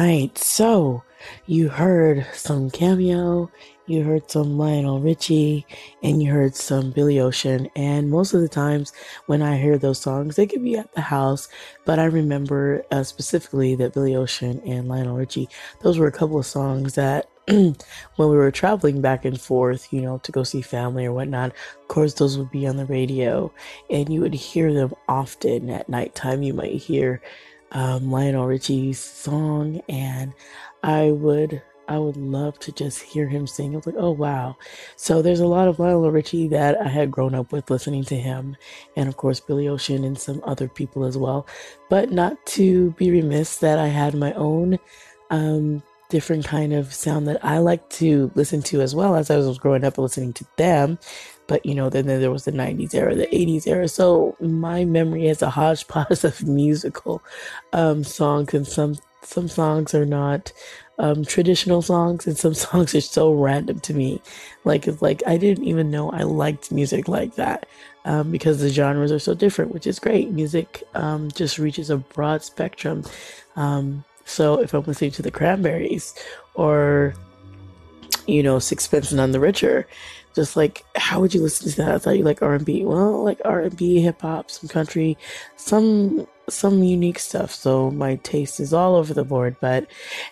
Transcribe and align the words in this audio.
Right, 0.00 0.38
so 0.38 1.02
you 1.46 1.68
heard 1.68 2.24
some 2.32 2.70
Cameo, 2.70 3.50
you 3.86 4.04
heard 4.04 4.30
some 4.30 4.56
Lionel 4.56 5.00
Richie, 5.00 5.66
and 6.04 6.22
you 6.22 6.30
heard 6.30 6.54
some 6.54 6.92
Billy 6.92 7.18
Ocean. 7.18 7.68
And 7.74 8.08
most 8.08 8.32
of 8.32 8.40
the 8.40 8.48
times 8.48 8.92
when 9.26 9.42
I 9.42 9.56
hear 9.56 9.76
those 9.76 9.98
songs, 9.98 10.36
they 10.36 10.46
could 10.46 10.62
be 10.62 10.76
at 10.76 10.94
the 10.94 11.00
house, 11.00 11.48
but 11.84 11.98
I 11.98 12.04
remember 12.04 12.84
uh, 12.92 13.02
specifically 13.02 13.74
that 13.74 13.92
Billy 13.92 14.14
Ocean 14.14 14.62
and 14.64 14.86
Lionel 14.86 15.16
Richie, 15.16 15.48
those 15.80 15.98
were 15.98 16.06
a 16.06 16.12
couple 16.12 16.38
of 16.38 16.46
songs 16.46 16.94
that 16.94 17.28
when 17.48 17.74
we 18.16 18.36
were 18.36 18.52
traveling 18.52 19.00
back 19.00 19.24
and 19.24 19.40
forth, 19.40 19.92
you 19.92 20.00
know, 20.00 20.18
to 20.18 20.30
go 20.30 20.44
see 20.44 20.60
family 20.60 21.06
or 21.06 21.12
whatnot, 21.12 21.50
of 21.50 21.88
course, 21.88 22.14
those 22.14 22.38
would 22.38 22.52
be 22.52 22.68
on 22.68 22.76
the 22.76 22.86
radio 22.86 23.52
and 23.90 24.12
you 24.12 24.20
would 24.20 24.34
hear 24.34 24.72
them 24.72 24.94
often 25.08 25.70
at 25.70 25.88
nighttime. 25.88 26.42
You 26.44 26.54
might 26.54 26.74
hear 26.74 27.20
um, 27.72 28.10
Lionel 28.10 28.46
Richie's 28.46 28.98
song, 28.98 29.80
and 29.88 30.32
I 30.82 31.10
would 31.10 31.62
I 31.88 31.98
would 31.98 32.18
love 32.18 32.58
to 32.60 32.72
just 32.72 33.00
hear 33.00 33.26
him 33.26 33.46
sing. 33.46 33.72
I 33.72 33.76
was 33.76 33.86
like, 33.86 33.96
oh 33.98 34.10
wow! 34.10 34.56
So 34.96 35.22
there's 35.22 35.40
a 35.40 35.46
lot 35.46 35.68
of 35.68 35.78
Lionel 35.78 36.10
Richie 36.10 36.48
that 36.48 36.80
I 36.80 36.88
had 36.88 37.10
grown 37.10 37.34
up 37.34 37.50
with 37.52 37.70
listening 37.70 38.04
to 38.04 38.16
him, 38.16 38.56
and 38.96 39.08
of 39.08 39.16
course 39.16 39.40
Billy 39.40 39.68
Ocean 39.68 40.04
and 40.04 40.18
some 40.18 40.42
other 40.44 40.68
people 40.68 41.04
as 41.04 41.16
well. 41.16 41.46
But 41.88 42.12
not 42.12 42.44
to 42.46 42.90
be 42.92 43.10
remiss 43.10 43.58
that 43.58 43.78
I 43.78 43.88
had 43.88 44.14
my 44.14 44.32
own 44.34 44.78
um, 45.30 45.82
different 46.08 46.44
kind 46.44 46.72
of 46.72 46.92
sound 46.92 47.26
that 47.28 47.44
I 47.44 47.58
like 47.58 47.88
to 47.90 48.30
listen 48.34 48.62
to 48.64 48.80
as 48.80 48.94
well 48.94 49.14
as 49.14 49.30
I 49.30 49.36
was 49.36 49.58
growing 49.58 49.84
up 49.84 49.98
listening 49.98 50.32
to 50.34 50.46
them. 50.56 50.98
But 51.48 51.66
you 51.66 51.74
know, 51.74 51.90
then, 51.90 52.06
then 52.06 52.20
there 52.20 52.30
was 52.30 52.44
the 52.44 52.52
90s 52.52 52.94
era, 52.94 53.14
the 53.14 53.26
80s 53.26 53.66
era. 53.66 53.88
So 53.88 54.36
my 54.38 54.84
memory 54.84 55.26
is 55.26 55.42
a 55.42 55.50
hodgepodge 55.50 56.22
of 56.24 56.44
musical 56.44 57.22
um, 57.72 58.04
songs, 58.04 58.54
and 58.54 58.66
some 58.66 58.96
some 59.22 59.48
songs 59.48 59.94
are 59.94 60.06
not 60.06 60.52
um, 60.98 61.24
traditional 61.24 61.82
songs, 61.82 62.26
and 62.26 62.38
some 62.38 62.54
songs 62.66 62.94
are 62.94 63.00
so 63.00 63.32
random 63.32 63.80
to 63.80 63.94
me. 63.94 64.22
Like 64.64 64.86
it's 64.86 65.02
like 65.02 65.22
I 65.26 65.36
didn't 65.36 65.64
even 65.64 65.90
know 65.90 66.10
I 66.10 66.22
liked 66.22 66.70
music 66.70 67.08
like 67.08 67.34
that 67.34 67.66
um, 68.04 68.30
because 68.30 68.60
the 68.60 68.70
genres 68.70 69.12
are 69.12 69.18
so 69.18 69.34
different, 69.34 69.72
which 69.72 69.86
is 69.86 69.98
great. 69.98 70.30
Music 70.30 70.82
um, 70.94 71.30
just 71.32 71.58
reaches 71.58 71.90
a 71.90 71.96
broad 71.96 72.42
spectrum. 72.42 73.04
Um, 73.56 74.04
so 74.24 74.60
if 74.60 74.74
I'm 74.74 74.84
listening 74.84 75.12
to 75.12 75.22
the 75.22 75.30
Cranberries 75.30 76.14
or 76.54 77.14
you 78.28 78.42
know 78.42 78.58
Sixpence 78.58 79.12
None 79.12 79.32
the 79.32 79.40
Richer, 79.40 79.86
just 80.34 80.56
like 80.56 80.84
how 80.96 81.20
would 81.20 81.34
you 81.34 81.42
listen 81.42 81.70
to 81.70 81.76
that? 81.78 81.94
I 81.94 81.98
thought 81.98 82.18
you 82.18 82.24
like 82.24 82.42
R 82.42 82.54
and 82.54 82.64
B. 82.64 82.84
Well, 82.84 83.24
like 83.24 83.40
R 83.44 83.60
and 83.62 83.76
B, 83.76 84.00
hip 84.00 84.20
hop, 84.20 84.50
some 84.50 84.68
country, 84.68 85.16
some 85.56 86.26
some 86.48 86.82
unique 86.82 87.18
stuff. 87.18 87.52
So 87.52 87.90
my 87.90 88.16
taste 88.16 88.60
is 88.60 88.72
all 88.72 88.94
over 88.96 89.12
the 89.12 89.24
board, 89.24 89.56
but 89.60 89.86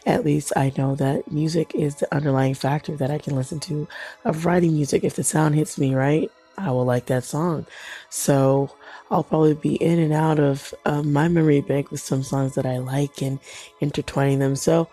at 0.07 0.25
least 0.25 0.53
I 0.57 0.73
know 0.77 0.95
that 0.97 1.31
music 1.31 1.75
is 1.75 1.97
the 1.97 2.15
underlying 2.15 2.55
factor 2.55 2.97
that 2.97 3.11
I 3.11 3.19
can 3.19 3.35
listen 3.37 3.61
to 3.61 3.89
of 4.25 4.47
writing 4.47 4.75
music. 4.75 5.05
If 5.05 5.17
the 5.17 5.25
sound 5.25 5.55
hits 5.55 5.79
me 5.79 5.95
right, 5.95 6.31
I 6.59 6.71
will 6.71 6.85
like 6.85 7.07
that 7.07 7.25
song. 7.25 7.67
So 8.09 8.71
I'll 9.11 9.25
probably 9.25 9.55
be 9.55 9.75
in 9.77 9.99
and 9.99 10.13
out 10.13 10.39
of 10.39 10.75
uh, 10.85 11.03
my 11.03 11.29
memory 11.29 11.61
bank 11.61 11.91
with 11.91 12.01
some 12.01 12.23
songs 12.23 12.55
that 12.55 12.67
I 12.67 12.79
like 12.79 13.23
and 13.23 13.39
intertwining 13.81 14.39
them. 14.39 14.57
So 14.57 14.89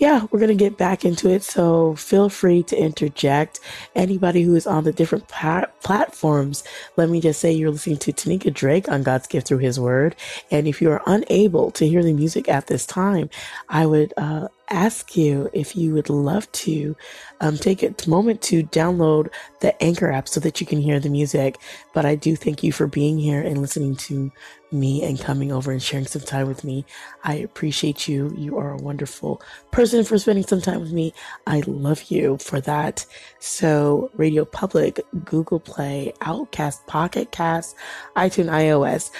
yeah, 0.00 0.26
we're 0.30 0.38
going 0.40 0.48
to 0.48 0.54
get 0.54 0.78
back 0.78 1.04
into 1.04 1.28
it. 1.28 1.42
So 1.42 1.94
feel 1.94 2.30
free 2.30 2.62
to 2.64 2.76
interject. 2.76 3.60
Anybody 3.94 4.42
who 4.42 4.54
is 4.54 4.66
on 4.66 4.84
the 4.84 4.92
different 4.92 5.28
pa- 5.28 5.66
platforms, 5.82 6.64
let 6.96 7.10
me 7.10 7.20
just 7.20 7.38
say 7.38 7.52
you're 7.52 7.70
listening 7.70 7.98
to 7.98 8.12
Tanika 8.12 8.52
Drake 8.52 8.88
on 8.88 9.02
God's 9.02 9.26
Gift 9.26 9.46
Through 9.46 9.58
His 9.58 9.78
Word. 9.78 10.16
And 10.50 10.66
if 10.66 10.80
you 10.80 10.90
are 10.90 11.02
unable 11.06 11.70
to 11.72 11.86
hear 11.86 12.02
the 12.02 12.14
music 12.14 12.48
at 12.48 12.66
this 12.66 12.86
time, 12.86 13.28
I 13.68 13.84
would 13.84 14.14
uh, 14.16 14.48
ask 14.70 15.16
you 15.16 15.50
if 15.52 15.76
you 15.76 15.92
would 15.94 16.08
love 16.08 16.50
to 16.52 16.96
um, 17.40 17.56
take 17.56 17.82
a 17.82 17.94
moment 18.08 18.40
to 18.42 18.62
download 18.62 19.28
the 19.60 19.80
Anchor 19.82 20.10
app 20.10 20.28
so 20.28 20.40
that 20.40 20.60
you 20.60 20.66
can 20.66 20.80
hear 20.80 21.00
the 21.00 21.08
music. 21.08 21.58
But 21.92 22.06
I 22.06 22.14
do 22.14 22.36
thank 22.36 22.62
you 22.62 22.72
for 22.72 22.86
being 22.86 23.18
here 23.18 23.40
and 23.40 23.60
listening 23.60 23.96
to 23.96 24.30
me 24.72 25.02
and 25.02 25.20
coming 25.20 25.50
over 25.50 25.72
and 25.72 25.82
sharing 25.82 26.06
some 26.06 26.22
time 26.22 26.46
with 26.46 26.62
me. 26.64 26.84
I 27.24 27.34
appreciate 27.34 28.06
you. 28.06 28.32
You 28.36 28.58
are 28.58 28.72
a 28.72 28.76
wonderful 28.76 29.42
person 29.70 30.04
for 30.04 30.18
spending 30.18 30.46
some 30.46 30.60
time 30.60 30.80
with 30.80 30.92
me. 30.92 31.12
I 31.46 31.62
love 31.66 32.04
you 32.04 32.38
for 32.38 32.60
that. 32.62 33.04
So, 33.40 34.10
Radio 34.14 34.44
Public, 34.44 35.00
Google 35.24 35.60
Play, 35.60 36.12
Overcast, 36.24 36.86
Pocket 36.86 37.32
Cast, 37.32 37.74
iTunes, 38.16 38.50
iOS, 38.50 39.10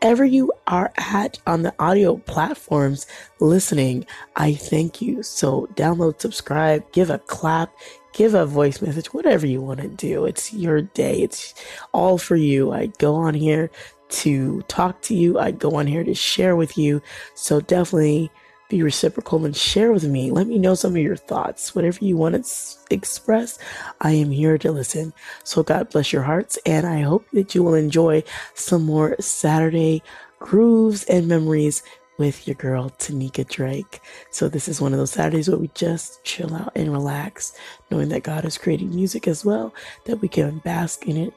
wherever 0.00 0.24
you 0.24 0.52
are 0.66 0.92
at 0.96 1.38
on 1.46 1.62
the 1.62 1.74
audio 1.78 2.16
platforms 2.16 3.06
listening, 3.40 4.06
I 4.36 4.54
thank 4.54 5.00
you. 5.00 5.22
So, 5.22 5.68
download, 5.74 6.20
subscribe, 6.20 6.90
give 6.92 7.10
a 7.10 7.18
clap, 7.18 7.72
give 8.12 8.34
a 8.34 8.46
voice 8.46 8.80
message, 8.80 9.12
whatever 9.12 9.46
you 9.46 9.60
want 9.60 9.80
to 9.80 9.88
do. 9.88 10.24
It's 10.24 10.52
your 10.52 10.82
day. 10.82 11.22
It's 11.22 11.54
all 11.92 12.18
for 12.18 12.36
you. 12.36 12.72
I 12.72 12.86
go 12.98 13.14
on 13.14 13.34
here 13.34 13.70
to 14.10 14.62
talk 14.62 15.02
to 15.02 15.14
you. 15.14 15.38
I 15.38 15.50
go 15.50 15.74
on 15.74 15.86
here 15.86 16.04
to 16.04 16.14
share 16.14 16.56
with 16.56 16.78
you. 16.78 17.02
So 17.34 17.60
definitely 17.60 18.30
be 18.68 18.82
reciprocal 18.82 19.44
and 19.44 19.56
share 19.56 19.92
with 19.92 20.04
me. 20.04 20.30
Let 20.30 20.46
me 20.46 20.58
know 20.58 20.74
some 20.74 20.94
of 20.94 21.02
your 21.02 21.16
thoughts. 21.16 21.74
Whatever 21.74 22.04
you 22.04 22.16
want 22.16 22.44
to 22.44 22.52
express, 22.90 23.58
I 24.00 24.12
am 24.12 24.30
here 24.30 24.58
to 24.58 24.72
listen. 24.72 25.12
So 25.44 25.62
God 25.62 25.90
bless 25.90 26.12
your 26.12 26.22
hearts. 26.22 26.58
And 26.66 26.86
I 26.86 27.00
hope 27.00 27.26
that 27.32 27.54
you 27.54 27.62
will 27.62 27.74
enjoy 27.74 28.22
some 28.54 28.84
more 28.84 29.16
Saturday 29.20 30.02
grooves 30.38 31.04
and 31.04 31.28
memories 31.28 31.82
with 32.18 32.46
your 32.46 32.56
girl 32.56 32.90
Tanika 32.98 33.48
Drake. 33.48 34.00
So 34.30 34.48
this 34.48 34.68
is 34.68 34.80
one 34.80 34.92
of 34.92 34.98
those 34.98 35.12
Saturdays 35.12 35.48
where 35.48 35.58
we 35.58 35.70
just 35.74 36.22
chill 36.24 36.54
out 36.54 36.72
and 36.74 36.92
relax, 36.92 37.56
knowing 37.90 38.08
that 38.10 38.24
God 38.24 38.44
is 38.44 38.58
creating 38.58 38.94
music 38.94 39.28
as 39.28 39.44
well, 39.44 39.72
that 40.04 40.16
we 40.16 40.28
can 40.28 40.58
bask 40.58 41.06
in 41.06 41.16
it 41.16 41.32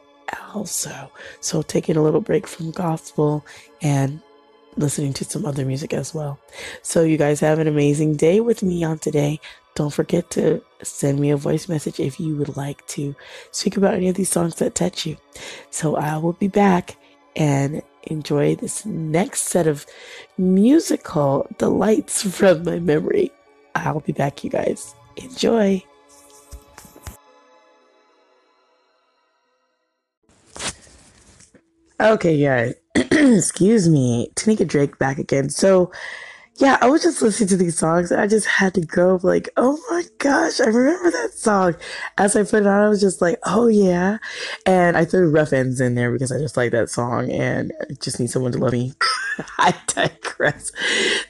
also. 0.53 1.11
So 1.39 1.61
taking 1.61 1.97
a 1.97 2.03
little 2.03 2.21
break 2.21 2.47
from 2.47 2.71
gospel 2.71 3.45
and 3.81 4.21
listening 4.77 5.13
to 5.13 5.25
some 5.25 5.45
other 5.45 5.65
music 5.65 5.93
as 5.93 6.13
well. 6.13 6.39
So 6.81 7.03
you 7.03 7.17
guys 7.17 7.39
have 7.39 7.59
an 7.59 7.67
amazing 7.67 8.15
day 8.15 8.39
with 8.39 8.63
me 8.63 8.83
on 8.83 8.99
today. 8.99 9.39
Don't 9.75 9.93
forget 9.93 10.29
to 10.31 10.61
send 10.83 11.19
me 11.19 11.31
a 11.31 11.37
voice 11.37 11.69
message 11.69 11.99
if 11.99 12.19
you 12.19 12.35
would 12.35 12.57
like 12.57 12.85
to 12.87 13.15
speak 13.51 13.77
about 13.77 13.93
any 13.93 14.09
of 14.09 14.15
these 14.15 14.29
songs 14.29 14.55
that 14.55 14.75
touch 14.75 15.05
you. 15.05 15.17
So 15.69 15.95
I 15.95 16.17
will 16.17 16.33
be 16.33 16.47
back 16.47 16.97
and 17.35 17.81
enjoy 18.03 18.55
this 18.55 18.85
next 18.85 19.43
set 19.43 19.67
of 19.67 19.85
musical 20.37 21.47
delights 21.57 22.23
from 22.37 22.63
my 22.63 22.79
memory. 22.79 23.31
I'll 23.75 24.01
be 24.01 24.11
back, 24.11 24.43
you 24.43 24.49
guys. 24.49 24.93
Enjoy. 25.15 25.81
Okay, 31.99 32.41
guys. 32.41 32.80
Excuse 32.95 33.89
me. 33.89 34.31
Tanika 34.35 34.67
Drake 34.67 34.97
back 34.97 35.17
again. 35.17 35.49
So, 35.49 35.91
yeah, 36.57 36.77
I 36.81 36.89
was 36.89 37.01
just 37.01 37.21
listening 37.21 37.49
to 37.49 37.57
these 37.57 37.77
songs. 37.77 38.11
And 38.11 38.21
I 38.21 38.27
just 38.27 38.45
had 38.45 38.73
to 38.75 38.81
go 38.81 39.19
like, 39.23 39.49
oh 39.57 39.79
my 39.89 40.03
gosh, 40.19 40.59
I 40.59 40.65
remember 40.65 41.09
that 41.09 41.31
song. 41.33 41.75
As 42.17 42.35
I 42.35 42.43
put 42.43 42.61
it 42.61 42.67
on, 42.67 42.81
I 42.81 42.89
was 42.89 43.01
just 43.01 43.21
like, 43.21 43.39
oh 43.45 43.67
yeah. 43.67 44.17
And 44.65 44.97
I 44.97 45.05
threw 45.05 45.31
Ruff 45.31 45.49
Endz 45.51 45.81
in 45.81 45.95
there 45.95 46.11
because 46.11 46.31
I 46.31 46.37
just 46.37 46.57
like 46.57 46.71
that 46.71 46.89
song 46.89 47.31
and 47.31 47.73
I 47.81 47.93
just 47.99 48.19
need 48.19 48.29
someone 48.29 48.51
to 48.51 48.59
love 48.59 48.73
me. 48.73 48.93
I 49.57 49.73
digress. 49.87 50.71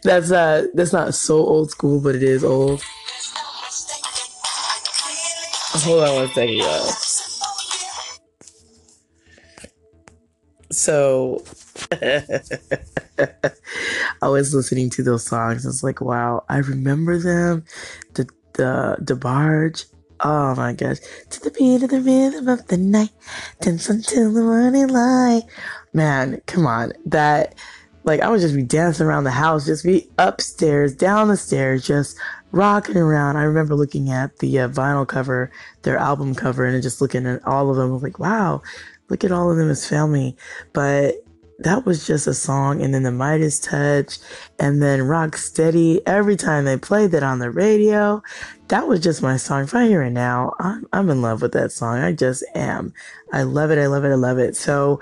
That's 0.04 0.32
uh 0.32 0.68
that's 0.74 0.94
not 0.94 1.14
so 1.14 1.38
old 1.38 1.72
school, 1.72 2.02
but 2.02 2.16
it 2.16 2.24
is 2.24 2.44
old. 2.44 2.82
Hold 5.74 6.04
on 6.04 6.16
one 6.16 6.28
second, 6.30 6.56
y'all. 6.56 7.11
So 10.72 11.44
I 14.22 14.28
was 14.28 14.54
listening 14.54 14.90
to 14.92 15.04
those 15.04 15.26
songs. 15.26 15.66
I 15.66 15.70
was 15.70 15.84
like, 15.84 16.02
wow, 16.02 16.44
I 16.50 16.58
remember 16.58 17.18
them. 17.18 17.66
The 18.14 18.28
DeBarge. 18.54 19.86
Oh 20.20 20.56
my 20.56 20.74
gosh. 20.74 20.98
To 21.32 21.42
the 21.42 21.52
beat 21.52 21.84
of 21.84 21.90
the 21.90 22.02
rhythm 22.02 22.48
of 22.48 22.68
the 22.68 22.78
night. 22.78 23.10
Dance 23.62 23.90
until 23.90 24.32
the 24.34 24.42
morning 24.42 24.88
light. 24.88 25.44
Man, 25.94 26.42
come 26.46 26.68
on. 26.68 26.94
That 27.06 27.56
like 28.04 28.22
I 28.22 28.30
would 28.30 28.42
just 28.42 28.56
be 28.56 28.64
dancing 28.64 29.06
around 29.06 29.26
the 29.26 29.32
house, 29.32 29.66
just 29.66 29.86
be 29.86 30.10
upstairs, 30.18 30.96
down 30.96 31.28
the 31.28 31.38
stairs, 31.38 31.86
just 31.86 32.18
rocking 32.52 32.98
around. 32.98 33.38
I 33.38 33.44
remember 33.44 33.76
looking 33.76 34.10
at 34.10 34.40
the 34.40 34.60
uh, 34.60 34.70
vinyl 34.70 35.08
cover, 35.08 35.52
their 35.84 35.98
album 35.98 36.36
cover, 36.36 36.66
and 36.66 36.82
just 36.82 37.02
looking 37.02 37.26
at 37.26 37.46
all 37.46 37.70
of 37.70 37.78
them. 37.78 37.90
I 37.90 37.94
was 37.94 38.04
like, 38.04 38.20
wow, 38.20 38.62
look 39.12 39.24
at 39.24 39.32
all 39.32 39.52
of 39.52 39.58
them 39.58 39.70
as 39.70 39.88
family. 39.88 40.36
But 40.74 41.16
that 41.60 41.86
was 41.86 42.08
just 42.08 42.26
a 42.26 42.34
song. 42.34 42.82
And 42.82 42.94
then 42.94 43.04
the 43.04 43.12
Midas 43.12 43.60
Touch 43.60 44.18
and 44.58 44.82
then 44.82 45.04
Rock 45.04 45.38
Steady. 45.38 46.02
Every 46.08 46.36
time 46.36 46.66
they 46.66 46.78
played 46.78 47.12
that 47.12 47.22
on 47.22 47.40
the 47.40 47.52
radio, 47.52 48.24
that 48.70 48.88
was 48.88 49.02
just 49.02 49.22
my 49.22 49.38
song. 49.38 49.66
If 49.66 49.76
I 49.76 49.86
hear 49.86 50.02
it 50.02 50.12
now, 50.12 50.54
I'm, 50.60 50.88
I'm 50.94 51.10
in 51.10 51.22
love 51.22 51.42
with 51.42 51.52
that 51.52 51.72
song. 51.72 52.00
I 52.00 52.14
just 52.14 52.44
am. 52.56 52.94
I 53.32 53.44
love 53.44 53.70
it. 53.70 53.78
I 53.78 53.88
love 53.88 54.06
it. 54.06 54.12
I 54.12 54.16
love 54.16 54.40
it. 54.40 54.56
So 54.56 55.00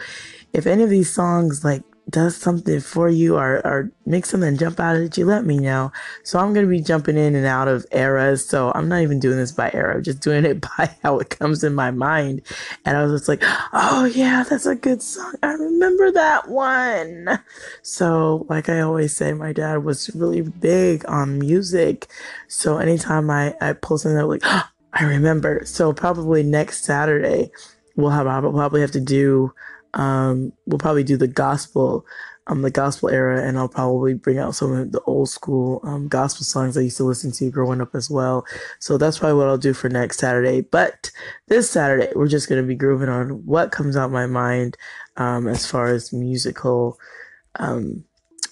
if 0.52 0.66
any 0.66 0.84
of 0.84 0.90
these 0.90 1.12
songs 1.12 1.64
like 1.64 1.84
does 2.10 2.36
something 2.36 2.80
for 2.80 3.10
you 3.10 3.38
or, 3.38 3.66
or 3.66 3.92
makes 4.06 4.30
something 4.30 4.58
jump 4.58 4.80
out 4.80 4.96
at 4.96 5.18
you, 5.18 5.26
let 5.26 5.46
me 5.46 5.58
know. 5.58 5.92
So 6.24 6.40
I'm 6.40 6.54
going 6.54 6.66
to 6.66 6.70
be 6.70 6.82
jumping 6.82 7.18
in 7.18 7.36
and 7.36 7.46
out 7.46 7.68
of 7.68 7.86
eras. 7.92 8.46
So 8.46 8.72
I'm 8.74 8.88
not 8.88 9.02
even 9.02 9.20
doing 9.20 9.38
this 9.38 9.52
by 9.52 9.72
era, 9.74 9.96
I'm 9.96 10.04
just 10.04 10.20
doing 10.20 10.46
it 10.46 10.62
by 10.78 10.96
how 11.04 11.20
it 11.20 11.30
comes 11.30 11.64
in 11.64 11.76
my 11.76 11.92
mind. 11.92 12.42
And 12.86 12.98
I 12.98 13.04
was 13.04 13.20
just 13.20 13.30
like, 13.30 13.42
oh 13.74 14.06
yeah, 14.06 14.44
that's 14.44 14.66
a 14.66 14.76
good 14.76 15.02
song. 15.02 15.34
I 15.44 15.54
remember 15.54 16.12
that 16.12 16.50
one. 16.50 17.40
So 17.82 18.46
like 18.50 18.70
I 18.70 18.82
always 18.82 19.16
say, 19.16 19.34
my 19.34 19.54
dad 19.54 19.84
was 19.84 20.14
really 20.16 20.42
big 20.42 21.08
on 21.08 21.40
music. 21.40 22.08
So 22.48 22.78
anytime 22.78 23.30
I, 23.30 23.56
I 23.62 23.74
pull 23.74 23.98
something 23.98 24.22
like, 24.26 24.42
oh, 24.44 24.68
I 24.94 25.04
remember. 25.04 25.62
So 25.66 25.94
probably 25.94 26.44
next 26.44 26.84
Saturday, 26.84 27.52
we'll 27.96 28.10
have, 28.10 28.28
I'll 28.28 28.42
probably 28.52 28.82
have 28.82 28.92
to 28.92 29.00
do 29.00 29.54
um, 29.94 30.54
we'll 30.66 30.78
probably 30.78 31.04
do 31.04 31.18
the 31.18 31.28
gospel, 31.28 32.06
um, 32.48 32.62
the 32.62 32.72
gospel 32.72 33.10
era, 33.10 33.46
and 33.46 33.58
I'll 33.58 33.70
probably 33.70 34.14
bring 34.14 34.38
out 34.38 34.56
some 34.56 34.72
of 34.72 34.92
the 34.92 35.02
old 35.02 35.30
school 35.30 35.82
um, 35.84 36.08
gospel 36.08 36.46
songs 36.46 36.78
I 36.78 36.82
used 36.82 36.98
to 36.98 37.04
listen 37.04 37.32
to 37.34 37.52
growing 37.52 37.82
up 37.82 37.96
as 37.96 38.10
well. 38.10 38.46
So 38.80 38.98
that's 38.98 39.20
probably 39.20 39.38
what 39.38 39.48
I'll 39.48 39.58
do 39.58 39.74
for 39.74 39.90
next 39.90 40.20
Saturday. 40.20 40.62
But 40.62 41.12
this 41.48 41.70
Saturday, 41.70 42.12
we're 42.16 42.28
just 42.28 42.50
gonna 42.50 42.64
be 42.64 42.76
grooving 42.76 43.10
on 43.10 43.46
what 43.46 43.72
comes 43.72 43.98
out 43.98 44.12
my 44.12 44.28
mind 44.28 44.78
um, 45.18 45.48
as 45.48 45.66
far 45.66 45.88
as 45.88 46.14
musical. 46.14 46.98
Um, 47.56 48.06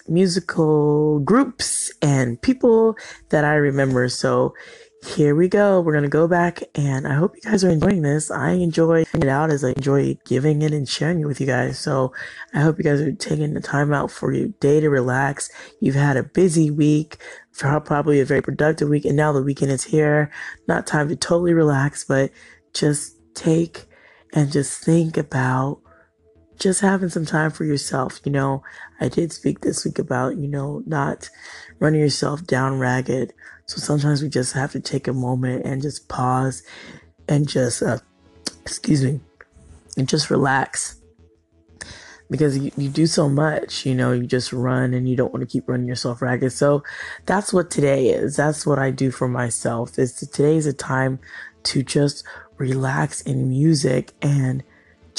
musical 0.08 1.20
groups 1.20 1.92
and 2.00 2.40
people 2.40 2.96
that 3.28 3.44
I 3.44 3.54
remember. 3.54 4.08
So 4.08 4.54
here 5.04 5.34
we 5.34 5.48
go. 5.48 5.80
We're 5.80 5.92
going 5.92 6.02
to 6.02 6.08
go 6.08 6.26
back 6.26 6.62
and 6.74 7.06
I 7.06 7.14
hope 7.14 7.36
you 7.36 7.42
guys 7.42 7.64
are 7.64 7.70
enjoying 7.70 8.02
this. 8.02 8.30
I 8.30 8.52
enjoy 8.52 9.02
it 9.02 9.28
out 9.28 9.50
as 9.50 9.62
I 9.62 9.70
enjoy 9.70 10.18
giving 10.24 10.62
it 10.62 10.72
and 10.72 10.88
sharing 10.88 11.20
it 11.20 11.26
with 11.26 11.40
you 11.40 11.46
guys. 11.46 11.78
So 11.78 12.12
I 12.52 12.60
hope 12.60 12.78
you 12.78 12.84
guys 12.84 13.00
are 13.00 13.12
taking 13.12 13.54
the 13.54 13.60
time 13.60 13.92
out 13.92 14.10
for 14.10 14.32
your 14.32 14.48
day 14.60 14.80
to 14.80 14.90
relax. 14.90 15.50
You've 15.80 15.94
had 15.94 16.16
a 16.16 16.24
busy 16.24 16.70
week, 16.70 17.18
probably 17.56 18.20
a 18.20 18.24
very 18.24 18.42
productive 18.42 18.88
week. 18.88 19.04
And 19.04 19.16
now 19.16 19.32
the 19.32 19.42
weekend 19.42 19.70
is 19.70 19.84
here. 19.84 20.32
Not 20.66 20.86
time 20.86 21.08
to 21.08 21.16
totally 21.16 21.54
relax, 21.54 22.04
but 22.04 22.30
just 22.74 23.16
take 23.34 23.86
and 24.32 24.50
just 24.50 24.84
think 24.84 25.16
about 25.16 25.80
just 26.58 26.80
having 26.80 27.08
some 27.08 27.24
time 27.24 27.52
for 27.52 27.64
yourself. 27.64 28.20
You 28.24 28.32
know, 28.32 28.64
I 29.00 29.08
did 29.08 29.32
speak 29.32 29.60
this 29.60 29.84
week 29.84 30.00
about, 30.00 30.36
you 30.36 30.48
know, 30.48 30.82
not 30.86 31.30
running 31.78 32.00
yourself 32.00 32.44
down 32.44 32.80
ragged 32.80 33.32
so 33.68 33.76
sometimes 33.80 34.22
we 34.22 34.30
just 34.30 34.54
have 34.54 34.72
to 34.72 34.80
take 34.80 35.06
a 35.06 35.12
moment 35.12 35.66
and 35.66 35.82
just 35.82 36.08
pause 36.08 36.62
and 37.28 37.46
just, 37.46 37.82
uh, 37.82 37.98
excuse 38.62 39.04
me, 39.04 39.20
and 39.98 40.08
just 40.08 40.30
relax. 40.30 40.96
Because 42.30 42.58
you, 42.58 42.70
you 42.78 42.88
do 42.88 43.06
so 43.06 43.28
much, 43.28 43.84
you 43.84 43.94
know, 43.94 44.12
you 44.12 44.26
just 44.26 44.54
run 44.54 44.94
and 44.94 45.08
you 45.08 45.16
don't 45.16 45.32
want 45.32 45.42
to 45.42 45.50
keep 45.50 45.68
running 45.68 45.86
yourself 45.86 46.22
ragged. 46.22 46.52
So 46.52 46.82
that's 47.26 47.52
what 47.52 47.70
today 47.70 48.08
is. 48.08 48.36
That's 48.36 48.66
what 48.66 48.78
I 48.78 48.90
do 48.90 49.10
for 49.10 49.28
myself. 49.28 49.98
Is 49.98 50.14
today 50.14 50.56
is 50.56 50.66
a 50.66 50.72
time 50.72 51.18
to 51.64 51.82
just 51.82 52.24
relax 52.56 53.20
in 53.20 53.48
music 53.48 54.12
and 54.22 54.62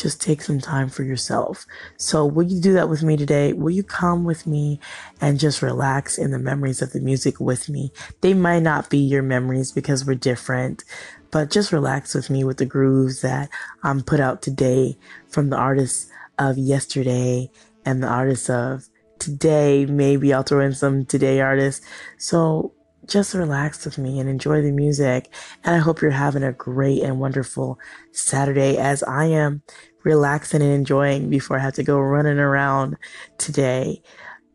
just 0.01 0.22
take 0.22 0.42
some 0.42 0.60
time 0.60 0.90
for 0.90 1.04
yourself. 1.04 1.66
So 1.98 2.25
will 2.25 2.46
you 2.46 2.62
do 2.62 2.74
that 2.74 2.90
with 2.90 3.04
me 3.04 3.18
today? 3.18 3.54
Will 3.54 3.72
you 3.72 3.84
come 3.84 4.24
with 4.24 4.48
me 4.48 4.80
and 5.19 5.40
just 5.40 5.62
relax 5.62 6.18
in 6.18 6.31
the 6.31 6.40
memories 6.40 6.81
of 6.81 6.94
the 6.94 7.01
music 7.01 7.40
with 7.40 7.69
me? 7.69 7.92
They 8.22 8.34
might 8.34 8.63
not 8.63 8.90
be 8.90 8.98
your 8.98 9.24
memories 9.24 9.72
because 9.72 10.06
we're 10.06 10.16
different, 10.16 10.84
but 11.31 11.51
just 11.51 11.72
relax 11.72 12.16
with 12.16 12.30
me 12.30 12.44
with 12.44 12.57
the 12.57 12.66
grooves 12.66 13.22
that 13.22 13.50
I'm 13.84 14.01
put 14.01 14.19
out 14.19 14.42
today 14.42 14.98
from 15.28 15.50
the 15.50 15.57
artists 15.57 16.10
of 16.38 16.57
yesterday 16.57 17.51
and 17.86 18.01
the 18.01 18.07
artists 18.07 18.50
of 18.50 18.88
today. 19.19 19.86
Maybe 19.86 20.34
I'll 20.34 20.44
throw 20.44 20.62
in 20.62 20.74
some 20.74 21.06
today 21.06 21.42
artists. 21.42 21.86
So 22.18 22.74
just 23.09 23.33
relax 23.33 23.83
with 23.85 23.97
me 23.97 24.19
and 24.19 24.29
enjoy 24.29 24.61
the 24.61 24.71
music. 24.71 25.33
And 25.63 25.75
I 25.75 25.79
hope 25.79 26.01
you're 26.01 26.11
having 26.11 26.44
a 26.44 26.53
great 26.53 27.01
and 27.01 27.19
wonderful 27.19 27.79
Saturday 28.11 28.77
as 28.77 29.03
I 29.03 29.25
am 29.25 29.63
relaxing 30.03 30.61
and 30.61 30.71
enjoying 30.71 31.29
before 31.29 31.57
I 31.57 31.61
have 31.61 31.73
to 31.73 31.83
go 31.83 32.00
running 32.00 32.39
around 32.39 32.97
today. 33.38 34.01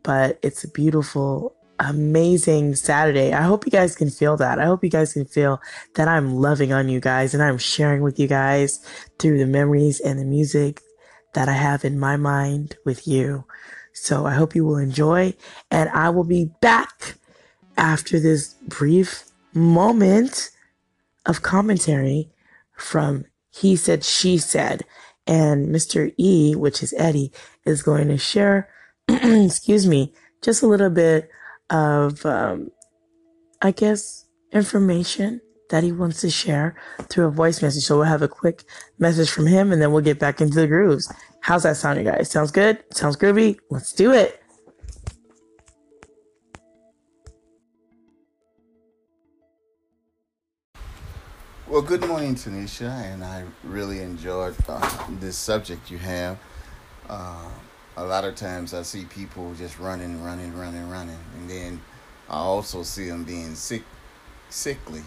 But 0.03 0.39
it's 0.41 0.63
a 0.63 0.69
beautiful, 0.69 1.55
amazing 1.79 2.75
Saturday. 2.75 3.33
I 3.33 3.43
hope 3.43 3.65
you 3.65 3.71
guys 3.71 3.95
can 3.95 4.09
feel 4.09 4.37
that. 4.37 4.59
I 4.59 4.65
hope 4.65 4.83
you 4.83 4.89
guys 4.89 5.13
can 5.13 5.25
feel 5.25 5.61
that 5.95 6.07
I'm 6.07 6.35
loving 6.35 6.71
on 6.71 6.89
you 6.89 6.99
guys 6.99 7.33
and 7.33 7.43
I'm 7.43 7.57
sharing 7.57 8.01
with 8.01 8.19
you 8.19 8.27
guys 8.27 8.85
through 9.19 9.37
the 9.37 9.45
memories 9.45 9.99
and 9.99 10.19
the 10.19 10.25
music 10.25 10.81
that 11.33 11.49
I 11.49 11.53
have 11.53 11.83
in 11.83 11.99
my 11.99 12.15
mind 12.15 12.77
with 12.85 13.07
you. 13.07 13.45
So 13.93 14.25
I 14.25 14.33
hope 14.33 14.55
you 14.55 14.65
will 14.65 14.77
enjoy 14.77 15.33
and 15.71 15.89
I 15.89 16.09
will 16.09 16.23
be 16.23 16.49
back 16.61 17.15
after 17.77 18.19
this 18.19 18.55
brief 18.67 19.25
moment 19.53 20.51
of 21.25 21.41
commentary 21.41 22.29
from 22.75 23.25
He 23.51 23.75
Said, 23.75 24.03
She 24.03 24.37
Said. 24.37 24.83
And 25.27 25.69
Mr. 25.69 26.13
E, 26.17 26.55
which 26.55 26.83
is 26.83 26.93
Eddie, 26.97 27.31
is 27.65 27.81
going 27.81 28.09
to 28.09 28.17
share, 28.17 28.69
excuse 29.07 29.87
me, 29.87 30.13
just 30.41 30.61
a 30.61 30.67
little 30.67 30.91
bit 30.91 31.29
of, 31.71 32.25
um, 32.25 32.69
I 33.61 33.71
guess, 33.71 34.25
information 34.51 35.41
that 35.69 35.83
he 35.83 35.91
wants 35.91 36.21
to 36.21 36.29
share 36.29 36.75
through 37.09 37.25
a 37.25 37.31
voice 37.31 37.61
message. 37.61 37.83
So 37.83 37.97
we'll 37.97 38.05
have 38.05 38.21
a 38.21 38.27
quick 38.27 38.65
message 38.99 39.29
from 39.29 39.47
him 39.47 39.71
and 39.71 39.81
then 39.81 39.91
we'll 39.91 40.03
get 40.03 40.19
back 40.19 40.41
into 40.41 40.59
the 40.59 40.67
grooves. 40.67 41.11
How's 41.41 41.63
that 41.63 41.77
sound, 41.77 41.97
you 41.97 42.05
guys? 42.05 42.29
Sounds 42.29 42.51
good? 42.51 42.83
Sounds 42.91 43.17
groovy? 43.17 43.57
Let's 43.69 43.93
do 43.93 44.11
it. 44.11 44.41
Well, 51.75 51.83
good 51.83 52.07
morning, 52.07 52.35
Tanisha, 52.35 52.89
and 52.89 53.21
I 53.21 53.43
really 53.65 53.99
enjoyed 53.99 54.55
uh, 54.65 55.07
this 55.19 55.35
subject 55.35 55.91
you 55.91 55.97
have. 55.97 56.37
Uh, 57.09 57.49
a 57.97 58.05
lot 58.05 58.23
of 58.23 58.35
times 58.35 58.73
I 58.73 58.81
see 58.83 59.03
people 59.03 59.53
just 59.55 59.77
running, 59.77 60.23
running, 60.23 60.57
running, 60.57 60.89
running, 60.89 61.19
and 61.35 61.49
then 61.49 61.81
I 62.29 62.37
also 62.37 62.83
see 62.83 63.09
them 63.09 63.25
being 63.25 63.55
sick, 63.55 63.83
sickly, 64.49 65.01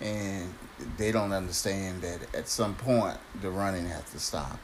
and 0.00 0.54
they 0.96 1.10
don't 1.10 1.32
understand 1.32 2.02
that 2.02 2.32
at 2.36 2.46
some 2.46 2.76
point 2.76 3.18
the 3.42 3.50
running 3.50 3.86
has 3.86 4.04
to 4.12 4.20
stop. 4.20 4.60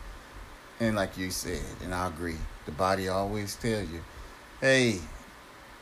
And 0.78 0.94
like 0.94 1.18
you 1.18 1.32
said, 1.32 1.64
and 1.82 1.92
I 1.92 2.06
agree, 2.06 2.38
the 2.66 2.70
body 2.70 3.08
always 3.08 3.56
tells 3.56 3.90
you, 3.90 4.04
"Hey, 4.60 5.00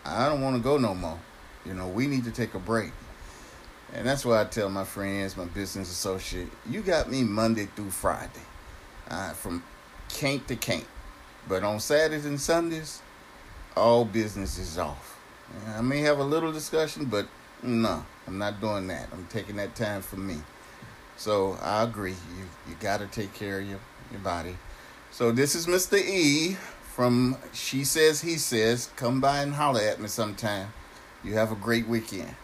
I 0.07 0.27
don't 0.27 0.41
want 0.41 0.57
to 0.57 0.63
go 0.63 0.79
no 0.79 0.95
more. 0.95 1.19
You 1.67 1.75
know, 1.75 1.87
we 1.87 2.07
need 2.07 2.25
to 2.25 2.31
take 2.31 2.55
a 2.55 2.59
break." 2.59 2.93
And 3.95 4.07
that's 4.07 4.25
why 4.25 4.41
I 4.41 4.45
tell 4.45 4.69
my 4.69 4.85
friends, 4.85 5.37
my 5.37 5.47
business 5.47 5.91
associate, 5.91 6.49
you 6.69 6.81
got 6.81 7.11
me 7.11 7.25
Monday 7.25 7.67
through 7.75 7.91
Friday, 7.91 8.31
uh, 9.09 9.33
from 9.33 9.63
can't 10.09 10.47
to 10.49 10.57
can't. 10.57 10.87
But 11.49 11.65
on 11.65 11.81
Saturdays 11.81 12.27
and 12.27 12.41
Sundays, 12.41 13.03
all 13.77 14.05
business 14.05 14.59
is 14.59 14.79
off. 14.79 15.19
I 15.75 15.81
may 15.81 15.99
have 16.01 16.19
a 16.19 16.25
little 16.25 16.53
discussion, 16.53 17.07
but 17.07 17.27
no, 17.63 18.05
I'm 18.27 18.39
not 18.39 18.61
doing 18.61 18.87
that. 18.89 19.09
I'm 19.13 19.27
taking 19.27 19.57
that 19.57 19.75
time 19.75 20.03
for 20.03 20.17
me. 20.17 20.37
So 21.17 21.59
I 21.61 21.83
agree. 21.83 22.13
You 22.39 22.45
you 22.69 22.77
got 22.81 23.01
to 23.01 23.07
take 23.07 23.35
care 23.35 23.61
of 23.61 23.69
your, 23.69 23.81
your 24.11 24.21
body. 24.21 24.57
So 25.11 25.33
this 25.33 25.55
is 25.55 25.67
Mr. 25.67 25.99
E 25.99 26.57
from 26.83 27.37
She 27.53 27.85
Says 27.85 28.21
He 28.23 28.37
Says. 28.37 28.91
Come 28.97 29.21
by 29.21 29.43
and 29.43 29.55
holler 29.55 29.81
at 29.81 30.01
me 30.01 30.09
sometime. 30.09 30.73
You 31.25 31.35
have 31.35 31.53
a 31.53 31.57
great 31.57 31.89
weekend. 31.89 32.37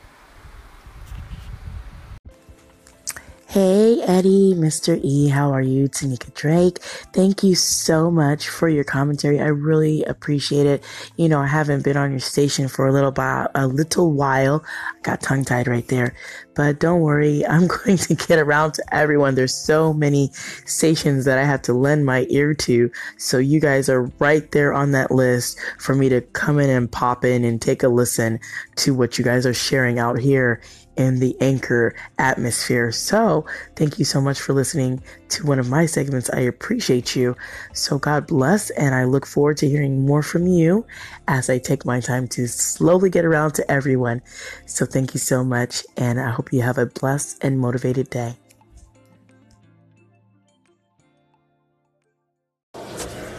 Hey, 3.49 4.03
Eddie, 4.03 4.55
Mr. 4.55 4.99
E, 5.05 5.29
how 5.29 5.53
are 5.53 5.63
you? 5.63 5.89
Tanika 5.89 6.35
Drake. 6.35 6.81
Thank 7.13 7.45
you 7.45 7.55
so 7.55 8.11
much 8.11 8.49
for 8.49 8.69
your 8.69 8.83
commentary. 8.83 9.41
I 9.41 9.47
really 9.47 10.03
appreciate 10.03 10.67
it. 10.67 10.83
You 11.17 11.29
know, 11.29 11.41
I 11.41 11.47
haven't 11.47 11.85
been 11.85 11.97
on 11.97 12.11
your 12.11 12.19
station 12.21 12.67
for 12.67 12.89
a 12.89 12.93
little 12.93 13.13
while, 13.13 13.49
a 13.55 13.69
little 13.69 14.13
while. 14.13 14.65
I 14.67 15.01
got 15.03 15.23
tongue 15.23 15.45
tied 15.45 15.69
right 15.69 15.87
there. 15.87 16.17
But 16.57 16.81
don't 16.81 17.03
worry, 17.03 17.47
I'm 17.49 17.69
going 17.69 17.99
to 17.99 18.17
get 18.17 18.41
around 18.41 18.75
to 18.75 18.85
everyone. 18.95 19.37
There's 19.37 19.55
so 19.55 19.93
many 19.93 20.33
stations 20.67 21.25
that 21.25 21.39
I 21.39 21.45
have 21.45 21.63
to 21.63 21.73
lend 21.73 22.05
my 22.05 22.27
ear 22.29 22.53
to. 22.53 22.91
So 23.17 23.39
you 23.39 23.61
guys 23.61 23.89
are 23.89 24.11
right 24.19 24.51
there 24.51 24.75
on 24.75 24.91
that 24.91 25.13
list 25.13 25.61
for 25.79 25.95
me 25.95 26.09
to 26.09 26.21
come 26.21 26.59
in 26.59 26.69
and 26.69 26.91
pop 26.91 27.25
in 27.25 27.45
and 27.45 27.63
take 27.63 27.85
a 27.85 27.89
listen 27.89 28.41
to 28.77 28.93
what 28.93 29.19
you 29.19 29.25
guys 29.25 29.47
are 29.47 29.55
sharing 29.55 30.01
out 30.01 30.19
here 30.19 30.61
in 30.97 31.19
the 31.19 31.37
anchor 31.41 31.95
atmosphere. 32.19 32.93
So, 32.93 33.47
thank 33.75 33.99
you 33.99 34.05
so 34.05 34.21
much 34.21 34.41
for 34.41 34.53
listening 34.53 35.03
to 35.31 35.47
one 35.47 35.59
of 35.59 35.69
my 35.69 35.87
segments. 35.87 36.31
I 36.31 36.41
appreciate 36.41 37.15
you. 37.15 37.37
So, 37.73 37.99
God 37.99 38.27
bless, 38.27 38.71
and 38.71 38.95
I 38.95 39.05
look 39.05 39.27
forward 39.27 39.57
to 39.59 39.69
hearing 39.69 40.07
more 40.07 40.23
from 40.23 40.47
you 40.47 40.87
as 41.29 41.51
I 41.51 41.59
take 41.59 41.85
my 41.85 42.01
time 42.01 42.29
to 42.29 42.47
slowly 42.47 43.11
get 43.11 43.25
around 43.25 43.55
to 43.55 43.71
everyone. 43.71 44.23
So, 44.67 44.87
thank 44.87 45.15
you 45.15 45.21
so 45.21 45.45
much, 45.45 45.83
and 45.97 46.21
I 46.21 46.31
hope 46.31 46.53
you 46.53 46.63
have 46.63 46.79
a 46.79 46.87
blessed 46.87 47.43
and 47.45 47.59
motivated 47.59 48.11
day. 48.11 48.37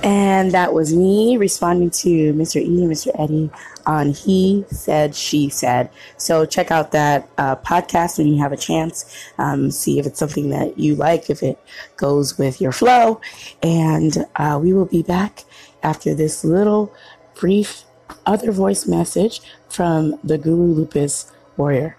And 0.03 0.53
that 0.53 0.73
was 0.73 0.95
me 0.95 1.35
responding 1.35 1.89
to 1.89 2.33
Mr. 2.33 2.61
E 2.61 2.83
and 2.83 2.89
Mr. 2.89 3.11
Eddie 3.19 3.49
on 3.87 4.11
He 4.11 4.65
Said, 4.69 5.15
She 5.15 5.49
Said. 5.49 5.89
So 6.17 6.45
check 6.45 6.69
out 6.69 6.91
that 6.91 7.27
uh, 7.37 7.55
podcast 7.55 8.19
when 8.19 8.27
you 8.27 8.39
have 8.39 8.51
a 8.51 8.57
chance. 8.57 9.11
Um, 9.39 9.71
see 9.71 9.97
if 9.97 10.05
it's 10.05 10.19
something 10.19 10.49
that 10.49 10.77
you 10.77 10.93
like, 10.93 11.29
if 11.29 11.41
it 11.41 11.57
goes 11.95 12.37
with 12.37 12.61
your 12.61 12.71
flow. 12.71 13.19
And 13.63 14.25
uh, 14.35 14.59
we 14.61 14.73
will 14.73 14.85
be 14.85 15.01
back 15.01 15.45
after 15.81 16.13
this 16.13 16.43
little 16.43 16.93
brief 17.33 17.83
other 18.25 18.51
voice 18.51 18.85
message 18.85 19.41
from 19.69 20.19
the 20.23 20.37
Guru 20.37 20.73
Lupus 20.73 21.31
Warrior. 21.55 21.96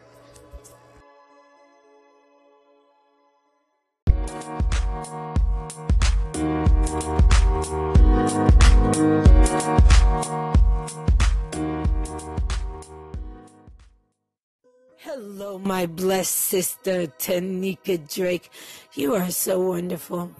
My 16.18 16.22
sister, 16.22 17.06
Tanika 17.06 17.96
Drake. 18.12 18.50
You 18.94 19.14
are 19.14 19.30
so 19.30 19.60
wonderful. 19.60 20.32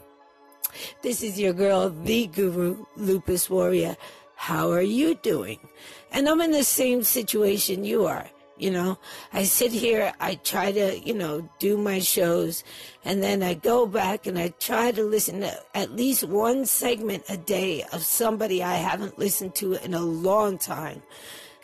This 1.03 1.23
is 1.23 1.39
your 1.39 1.53
girl, 1.53 1.91
the 1.91 2.27
Guru 2.27 2.85
Lupus 2.97 3.49
Warrior. 3.49 3.97
How 4.35 4.73
are 4.73 4.83
you 4.83 5.15
doing? 5.15 5.61
And 6.11 6.29
I'm 6.29 6.41
in 6.41 6.51
the 6.51 6.65
same 6.65 7.05
situation 7.05 7.85
you 7.85 8.07
are. 8.07 8.29
You 8.57 8.73
know, 8.73 8.99
I 9.33 9.45
sit 9.45 9.71
here, 9.71 10.13
I 10.19 10.35
try 10.35 10.73
to, 10.73 10.99
you 10.99 11.15
know, 11.15 11.49
do 11.61 11.77
my 11.79 12.01
shows, 12.01 12.65
and 13.05 13.23
then 13.23 13.45
I 13.45 13.55
go 13.55 13.87
back 13.87 14.27
and 14.27 14.37
I 14.37 14.49
try 14.59 14.91
to 14.91 15.05
listen 15.05 15.43
to 15.43 15.63
at 15.77 15.93
least 15.93 16.25
one 16.25 16.67
segment 16.67 17.23
a 17.29 17.37
day 17.37 17.85
of 17.93 18.03
somebody 18.03 18.65
I 18.65 18.75
haven't 18.75 19.17
listened 19.17 19.55
to 19.57 19.75
in 19.75 19.95
a 19.95 20.01
long 20.01 20.59
time. 20.59 21.03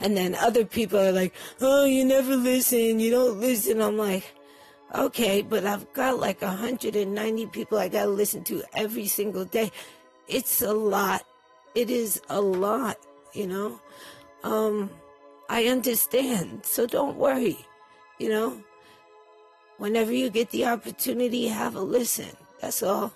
And 0.01 0.17
then 0.17 0.35
other 0.35 0.65
people 0.65 0.99
are 0.99 1.13
like, 1.13 1.35
oh, 1.61 1.85
you 1.85 2.05
never 2.05 2.37
listen, 2.37 3.01
you 3.01 3.11
don't 3.11 3.41
listen. 3.41 3.81
I'm 3.81 3.97
like, 3.97 4.25
okay, 4.95 5.43
but 5.43 5.65
I've 5.65 5.93
got 5.93 6.19
like 6.19 6.43
190 6.43 7.47
people 7.47 7.79
I 7.79 7.89
got 7.89 8.05
to 8.05 8.11
listen 8.11 8.45
to 8.45 8.63
every 8.75 9.07
single 9.07 9.45
day. 9.45 9.71
It's 10.29 10.63
a 10.63 10.73
lot. 10.73 11.25
It 11.75 11.91
is 11.91 12.21
a 12.29 12.41
lot, 12.41 12.99
you 13.33 13.47
know? 13.47 13.81
Um, 14.43 14.91
I 15.49 15.67
understand, 15.67 16.65
so 16.65 16.87
don't 16.87 17.17
worry. 17.17 17.59
You 18.19 18.29
know, 18.29 18.63
whenever 19.79 20.13
you 20.13 20.31
get 20.31 20.51
the 20.51 20.67
opportunity, 20.67 21.49
have 21.49 21.75
a 21.75 21.81
listen. 21.81 22.37
That's 22.61 22.83
all. 22.83 23.13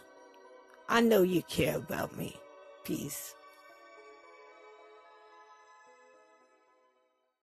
I 0.89 1.01
know 1.01 1.23
you 1.23 1.43
care 1.43 1.77
about 1.77 2.17
me. 2.17 2.37
Peace. 2.85 3.35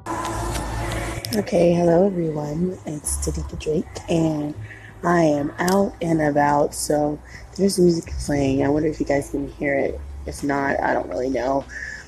Okay, 0.08 1.74
hello 1.74 2.08
everyone. 2.08 2.78
It's 2.86 3.18
Tanika 3.18 3.60
Drake, 3.60 3.86
and 4.10 4.56
I 5.04 5.24
am 5.24 5.54
out 5.60 5.94
and 6.02 6.22
about. 6.22 6.74
So 6.74 7.20
there's 7.58 7.80
music 7.80 8.12
playing. 8.26 8.64
I 8.64 8.70
wonder 8.70 8.90
if 8.90 9.00
you 9.00 9.06
guys 9.06 9.30
can 9.30 9.48
hear 9.48 9.76
it. 9.76 10.00
If 10.26 10.44
not, 10.44 10.80
I 10.80 10.94
don't 10.94 11.10
really 11.10 11.30
know. 11.30 11.66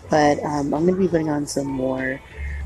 But 0.09 0.43
um, 0.43 0.73
I'm 0.73 0.85
to 0.88 0.93
be 0.93 1.07
putting 1.07 1.29
on 1.29 1.45
some 1.45 1.67
more 1.67 2.19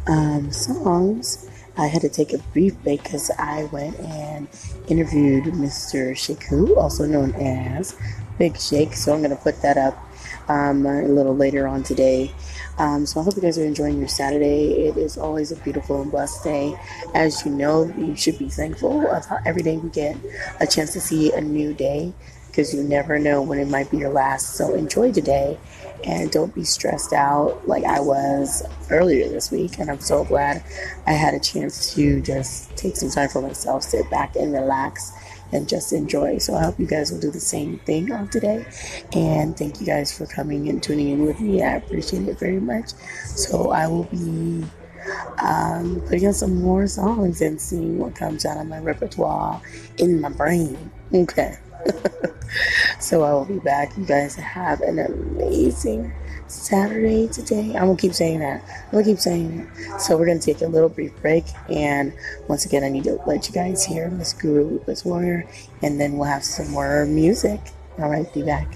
um, 0.07 0.51
songs. 0.51 1.49
I 1.77 1.87
had 1.87 2.01
to 2.01 2.09
take 2.09 2.33
a 2.33 2.39
brief 2.53 2.81
break 2.83 3.03
because 3.03 3.29
I 3.37 3.65
went 3.65 3.99
and 3.99 4.47
interviewed 4.87 5.45
Mr. 5.45 6.17
Shaku, 6.17 6.75
also 6.75 7.05
known 7.05 7.33
as 7.35 7.95
Big 8.37 8.57
Shake. 8.57 8.93
So 8.93 9.13
I'm 9.13 9.19
to 9.35 9.41
put 9.43 9.61
that 9.61 9.77
up 9.77 10.06
um, 10.47 10.85
a 10.85 11.03
little 11.03 11.35
later 11.35 11.67
on 11.67 11.83
today. 11.83 12.31
Um, 12.77 13.05
so 13.05 13.19
I 13.19 13.23
hope 13.23 13.35
you 13.35 13.41
guys 13.41 13.57
are 13.57 13.65
enjoying 13.65 13.97
your 13.97 14.07
Saturday. 14.07 14.87
It 14.87 14.97
is 14.97 15.17
always 15.17 15.51
a 15.51 15.55
beautiful 15.57 16.01
and 16.01 16.11
blessed 16.11 16.43
day. 16.43 16.75
As 17.15 17.45
you 17.45 17.51
know, 17.51 17.85
you 17.97 18.15
should 18.15 18.37
be 18.37 18.49
thankful 18.49 19.09
of 19.09 19.25
how 19.25 19.39
every 19.45 19.63
day 19.63 19.77
we 19.77 19.89
get 19.89 20.15
a 20.59 20.67
chance 20.67 20.93
to 20.93 21.01
see 21.01 21.31
a 21.33 21.41
new 21.41 21.73
day 21.73 22.13
because 22.57 22.73
you 22.73 22.81
never 22.81 23.19
know 23.19 23.41
when 23.41 23.59
it 23.59 23.67
might 23.67 23.89
be 23.91 23.97
your 23.97 24.09
last. 24.09 24.55
So 24.55 24.73
enjoy 24.73 25.11
today 25.11 25.59
and 26.03 26.31
don't 26.31 26.53
be 26.55 26.63
stressed 26.63 27.13
out 27.13 27.67
like 27.67 27.83
I 27.83 27.99
was 27.99 28.63
earlier 28.89 29.29
this 29.29 29.51
week. 29.51 29.77
And 29.77 29.91
I'm 29.91 29.99
so 29.99 30.23
glad 30.23 30.63
I 31.05 31.11
had 31.11 31.35
a 31.35 31.39
chance 31.39 31.93
to 31.93 32.19
just 32.21 32.75
take 32.75 32.95
some 32.95 33.11
time 33.11 33.29
for 33.29 33.41
myself, 33.41 33.83
sit 33.83 34.09
back 34.09 34.35
and 34.35 34.53
relax 34.53 35.11
and 35.51 35.67
just 35.67 35.93
enjoy. 35.93 36.37
So 36.37 36.55
I 36.55 36.63
hope 36.63 36.79
you 36.79 36.87
guys 36.87 37.11
will 37.11 37.19
do 37.19 37.31
the 37.31 37.39
same 37.39 37.79
thing 37.79 38.11
on 38.11 38.27
today. 38.29 38.65
And 39.13 39.57
thank 39.57 39.79
you 39.79 39.85
guys 39.85 40.15
for 40.15 40.25
coming 40.25 40.69
and 40.69 40.81
tuning 40.81 41.09
in 41.09 41.25
with 41.25 41.39
me. 41.39 41.63
I 41.63 41.75
appreciate 41.75 42.27
it 42.27 42.39
very 42.39 42.59
much. 42.59 42.93
So 43.25 43.71
I 43.71 43.87
will 43.87 44.05
be 44.05 44.65
um, 45.41 46.01
putting 46.01 46.27
on 46.27 46.33
some 46.33 46.61
more 46.61 46.87
songs 46.87 47.41
and 47.41 47.59
seeing 47.59 47.97
what 47.99 48.15
comes 48.15 48.45
out 48.45 48.57
of 48.57 48.67
my 48.67 48.79
repertoire 48.79 49.61
in 49.97 50.21
my 50.21 50.29
brain. 50.29 50.91
Okay. 51.13 51.57
so 52.99 53.23
I 53.23 53.33
will 53.33 53.45
be 53.45 53.59
back. 53.59 53.95
You 53.97 54.05
guys 54.05 54.35
have 54.35 54.81
an 54.81 54.99
amazing 54.99 56.13
Saturday 56.47 57.27
today. 57.27 57.75
I'm 57.75 57.87
gonna 57.87 57.97
keep 57.97 58.13
saying 58.13 58.39
that. 58.39 58.63
I'm 58.85 58.91
gonna 58.91 59.03
keep 59.03 59.19
saying 59.19 59.59
it. 59.59 60.01
So 60.01 60.17
we're 60.17 60.27
gonna 60.27 60.39
take 60.39 60.61
a 60.61 60.67
little 60.67 60.89
brief 60.89 61.13
break, 61.21 61.45
and 61.69 62.13
once 62.47 62.65
again, 62.65 62.83
I 62.83 62.89
need 62.89 63.03
to 63.05 63.19
let 63.25 63.47
you 63.47 63.53
guys 63.53 63.83
hear 63.83 64.09
Miss 64.09 64.33
Guru 64.33 64.69
Lupus 64.69 65.05
Warrior, 65.05 65.45
and 65.81 65.99
then 65.99 66.17
we'll 66.17 66.27
have 66.27 66.43
some 66.43 66.69
more 66.71 67.05
music. 67.05 67.59
All 67.99 68.09
right, 68.09 68.31
be 68.33 68.43
back. 68.43 68.67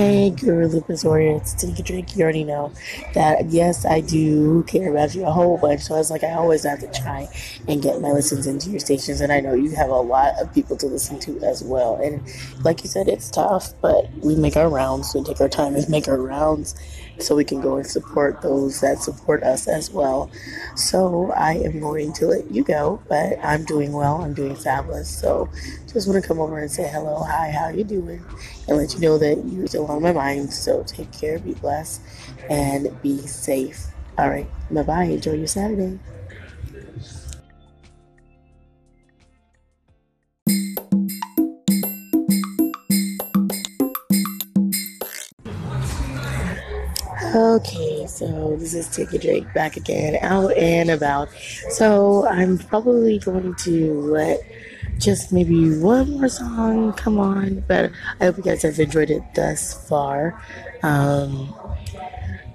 Hey, 0.00 0.30
Guru 0.30 0.66
Lupus 0.66 1.04
Warrior, 1.04 1.36
it's 1.36 1.54
Tanika 1.54 1.84
Drake. 1.84 2.16
You 2.16 2.22
already 2.22 2.42
know 2.42 2.72
that, 3.12 3.50
yes, 3.50 3.84
I 3.84 4.00
do 4.00 4.62
care 4.62 4.90
about 4.90 5.14
you 5.14 5.26
a 5.26 5.30
whole 5.30 5.58
bunch. 5.58 5.82
So 5.82 5.94
I 5.94 5.98
was 5.98 6.10
like, 6.10 6.24
I 6.24 6.32
always 6.32 6.64
have 6.64 6.80
to 6.80 6.90
try 6.90 7.28
and 7.68 7.82
get 7.82 8.00
my 8.00 8.10
listens 8.10 8.46
into 8.46 8.70
your 8.70 8.80
stations. 8.80 9.20
And 9.20 9.30
I 9.30 9.40
know 9.40 9.52
you 9.52 9.72
have 9.72 9.90
a 9.90 10.00
lot 10.00 10.40
of 10.40 10.54
people 10.54 10.78
to 10.78 10.86
listen 10.86 11.20
to 11.20 11.38
as 11.40 11.62
well. 11.62 11.96
And 11.96 12.22
like 12.64 12.82
you 12.82 12.88
said, 12.88 13.08
it's 13.08 13.28
tough, 13.28 13.74
but 13.82 14.10
we 14.22 14.36
make 14.36 14.56
our 14.56 14.70
rounds. 14.70 15.12
We 15.14 15.22
take 15.22 15.38
our 15.38 15.50
time 15.50 15.74
and 15.74 15.86
make 15.90 16.08
our 16.08 16.16
rounds 16.16 16.74
so 17.22 17.36
we 17.36 17.44
can 17.44 17.60
go 17.60 17.76
and 17.76 17.86
support 17.86 18.42
those 18.42 18.80
that 18.80 19.00
support 19.02 19.42
us 19.42 19.68
as 19.68 19.90
well. 19.90 20.30
So 20.76 21.32
I 21.32 21.54
am 21.54 21.80
going 21.80 22.12
to 22.14 22.26
let 22.26 22.50
you 22.50 22.64
go, 22.64 23.02
but 23.08 23.38
I'm 23.42 23.64
doing 23.64 23.92
well. 23.92 24.22
I'm 24.22 24.34
doing 24.34 24.56
fabulous. 24.56 25.08
So 25.08 25.48
just 25.92 26.08
want 26.08 26.22
to 26.22 26.26
come 26.26 26.38
over 26.38 26.58
and 26.58 26.70
say 26.70 26.88
hello, 26.88 27.22
hi, 27.22 27.50
how 27.50 27.68
you 27.68 27.84
doing, 27.84 28.24
and 28.68 28.76
let 28.76 28.94
you 28.94 29.00
know 29.00 29.18
that 29.18 29.44
you're 29.46 29.66
still 29.66 29.86
on 29.86 30.02
my 30.02 30.12
mind. 30.12 30.52
So 30.52 30.82
take 30.84 31.12
care, 31.12 31.38
be 31.38 31.54
blessed, 31.54 32.00
and 32.48 33.00
be 33.02 33.18
safe. 33.18 33.86
All 34.18 34.28
right, 34.28 34.48
bye 34.70 34.82
bye. 34.82 35.04
Enjoy 35.04 35.32
your 35.32 35.46
Saturday. 35.46 35.98
Okay, 47.32 48.08
so 48.08 48.56
this 48.56 48.74
is 48.74 48.88
Tiki 48.88 49.16
Drake 49.16 49.54
back 49.54 49.76
again, 49.76 50.18
out 50.20 50.52
and 50.56 50.90
about. 50.90 51.28
So 51.68 52.26
I'm 52.26 52.58
probably 52.58 53.20
going 53.20 53.54
to 53.54 54.00
let 54.00 54.40
just 54.98 55.32
maybe 55.32 55.78
one 55.78 56.18
more 56.18 56.28
song 56.28 56.92
come 56.94 57.20
on, 57.20 57.62
but 57.68 57.92
I 58.20 58.24
hope 58.24 58.38
you 58.38 58.42
guys 58.42 58.62
have 58.62 58.80
enjoyed 58.80 59.10
it 59.10 59.22
thus 59.36 59.88
far. 59.88 60.42
Um, 60.82 61.54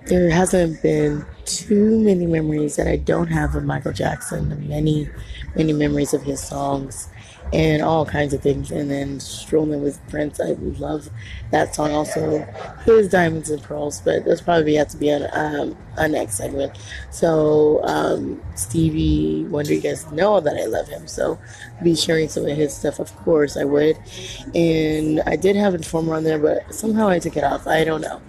there 0.08 0.30
hasn't 0.30 0.82
been 0.82 1.26
too 1.46 1.98
many 2.00 2.26
memories 2.26 2.76
that 2.76 2.88
I 2.88 2.98
don't 2.98 3.28
have 3.28 3.56
of 3.56 3.64
Michael 3.64 3.94
Jackson, 3.94 4.68
many, 4.68 5.10
many 5.56 5.72
memories 5.72 6.14
of 6.14 6.24
his 6.24 6.44
songs 6.44 7.08
and 7.54 7.82
all 7.82 8.06
kinds 8.06 8.34
of 8.34 8.42
things. 8.42 8.72
And 8.72 8.90
then 8.90 9.20
strolling 9.20 9.82
with 9.82 10.00
Prince, 10.10 10.40
I 10.40 10.54
love 10.60 11.10
that 11.52 11.76
song 11.76 11.92
also. 11.92 12.42
His 12.86 13.10
Diamonds 13.10 13.50
and 13.50 13.62
Pearls, 13.62 14.02
but 14.02 14.26
that's 14.26 14.42
probably 14.42 14.76
have 14.76 14.90
to 14.90 14.98
be 14.98 15.12
on 15.12 15.28
um, 15.32 15.78
a 15.98 16.08
next 16.08 16.36
segment. 16.36 16.78
So 17.12 17.82
um, 17.84 18.42
Stevie 18.56 19.46
Wonder, 19.46 19.74
you 19.74 19.82
guys 19.82 20.10
know 20.12 20.40
that 20.40 20.58
I 20.58 20.66
love 20.66 20.88
him, 20.88 21.08
so 21.08 21.40
be 21.84 21.96
sharing 21.96 22.30
some 22.30 22.46
of 22.46 22.56
his 22.56 22.74
stuff. 22.74 23.00
Of 23.00 23.16
course, 23.18 23.58
I 23.58 23.64
would. 23.64 23.98
And 24.54 25.22
I 25.22 25.36
did 25.36 25.56
have 25.56 25.74
Informer 25.76 26.16
on 26.16 26.24
there, 26.24 26.40
but 26.40 26.74
somehow 26.74 27.08
I 27.10 27.20
took 27.20 27.38
it 27.38 27.44
off. 27.44 27.68
I 27.68 27.84
don't 27.84 28.02
know. 28.02 28.22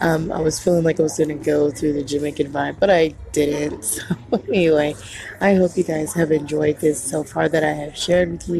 Um, 0.00 0.32
I 0.32 0.40
was 0.40 0.58
feeling 0.58 0.84
like 0.84 0.98
I 0.98 1.04
was 1.04 1.16
to 1.16 1.34
go 1.34 1.70
through 1.70 1.94
the 1.94 2.02
Jamaican 2.02 2.52
vibe, 2.52 2.78
but 2.78 2.90
I 2.90 3.14
didn't. 3.32 3.84
So, 3.94 4.42
anyway, 4.48 4.94
I 5.40 5.54
hope 5.54 5.76
you 5.76 5.84
guys 5.84 6.14
have 6.14 6.32
enjoyed 6.32 6.80
this 6.80 7.02
so 7.02 7.22
far 7.22 7.48
that 7.48 7.62
I 7.62 7.72
have 7.72 7.96
shared 7.96 8.30
with 8.32 8.48
you. 8.48 8.53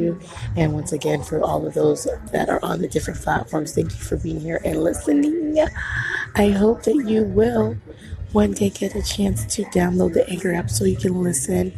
And 0.56 0.72
once 0.72 0.92
again, 0.92 1.22
for 1.22 1.42
all 1.42 1.66
of 1.66 1.74
those 1.74 2.06
that 2.32 2.48
are 2.48 2.62
on 2.62 2.80
the 2.80 2.88
different 2.88 3.20
platforms, 3.20 3.74
thank 3.74 3.90
you 3.90 3.98
for 3.98 4.16
being 4.16 4.40
here 4.40 4.60
and 4.64 4.82
listening. 4.82 5.58
I 6.34 6.50
hope 6.50 6.82
that 6.84 7.04
you 7.06 7.24
will 7.24 7.76
one 8.32 8.52
day 8.52 8.70
get 8.70 8.96
a 8.96 9.02
chance 9.02 9.44
to 9.54 9.62
download 9.66 10.14
the 10.14 10.28
Anchor 10.28 10.52
app 10.52 10.68
so 10.68 10.84
you 10.84 10.96
can 10.96 11.22
listen 11.22 11.72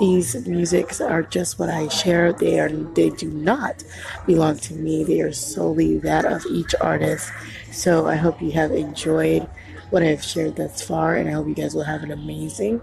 these 0.00 0.34
musics 0.46 0.98
are 0.98 1.22
just 1.22 1.58
what 1.58 1.68
I 1.68 1.88
share. 1.88 2.32
They 2.32 2.58
are 2.58 2.70
they 2.70 3.10
do 3.10 3.30
not 3.30 3.84
belong 4.26 4.56
to 4.60 4.74
me. 4.74 5.04
They 5.04 5.20
are 5.20 5.30
solely 5.30 5.98
that 5.98 6.24
of 6.24 6.46
each 6.46 6.74
artist. 6.80 7.30
So 7.70 8.08
I 8.08 8.16
hope 8.16 8.40
you 8.40 8.50
have 8.52 8.72
enjoyed 8.72 9.46
what 9.90 10.02
I've 10.02 10.24
shared 10.24 10.56
thus 10.56 10.80
far, 10.80 11.16
and 11.16 11.28
I 11.28 11.32
hope 11.32 11.48
you 11.48 11.54
guys 11.54 11.74
will 11.74 11.84
have 11.84 12.02
an 12.02 12.12
amazing 12.12 12.80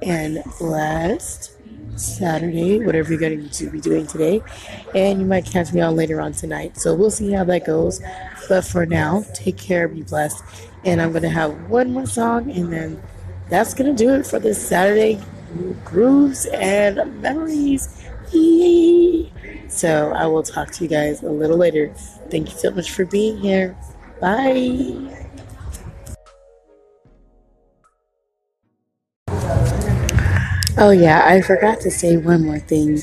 and 0.00 0.44
blessed 0.60 1.50
Saturday, 1.96 2.80
whatever 2.80 3.10
you're 3.10 3.20
going 3.20 3.48
to 3.48 3.70
be 3.70 3.80
doing 3.80 4.06
today. 4.06 4.42
And 4.94 5.20
you 5.20 5.26
might 5.26 5.46
catch 5.46 5.72
me 5.72 5.80
on 5.80 5.96
later 5.96 6.20
on 6.20 6.32
tonight. 6.32 6.76
So 6.78 6.94
we'll 6.94 7.10
see 7.10 7.32
how 7.32 7.44
that 7.44 7.64
goes. 7.64 8.00
But 8.48 8.64
for 8.64 8.86
now, 8.86 9.24
take 9.34 9.56
care, 9.56 9.88
be 9.88 10.02
blessed. 10.02 10.42
And 10.84 11.00
I'm 11.00 11.10
going 11.10 11.22
to 11.22 11.30
have 11.30 11.70
one 11.70 11.92
more 11.92 12.06
song, 12.06 12.50
and 12.50 12.72
then 12.72 13.02
that's 13.48 13.74
going 13.74 13.94
to 13.94 14.04
do 14.04 14.14
it 14.14 14.26
for 14.26 14.38
this 14.38 14.60
Saturday 14.66 15.20
grooves 15.84 16.46
and 16.46 17.20
memories. 17.22 17.88
So 19.68 20.12
I 20.12 20.26
will 20.26 20.42
talk 20.42 20.70
to 20.72 20.84
you 20.84 20.90
guys 20.90 21.22
a 21.22 21.30
little 21.30 21.56
later. 21.56 21.92
Thank 22.30 22.50
you 22.50 22.58
so 22.58 22.70
much 22.70 22.90
for 22.90 23.04
being 23.04 23.38
here. 23.38 23.76
Bye. 24.20 25.23
Oh, 30.76 30.90
yeah, 30.90 31.22
I 31.24 31.40
forgot 31.40 31.80
to 31.82 31.90
say 31.90 32.16
one 32.16 32.44
more 32.44 32.58
thing. 32.58 32.98